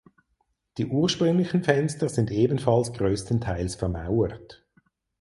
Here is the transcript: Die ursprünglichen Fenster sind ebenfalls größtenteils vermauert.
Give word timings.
Die 0.79 0.87
ursprünglichen 0.87 1.61
Fenster 1.63 2.09
sind 2.09 2.31
ebenfalls 2.31 2.91
größtenteils 2.93 3.75
vermauert. 3.75 4.65